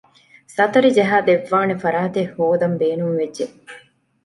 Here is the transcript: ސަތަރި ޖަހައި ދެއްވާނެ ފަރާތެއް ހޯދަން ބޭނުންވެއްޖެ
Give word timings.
ސަތަރި 0.55 0.89
ޖަހައި 0.97 1.25
ދެއްވާނެ 1.27 1.75
ފަރާތެއް 1.83 2.31
ހޯދަން 2.35 2.75
ބޭނުންވެއްޖެ 2.81 3.45